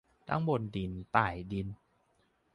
[0.27, 1.67] ทั้งบนดินใต้ดิน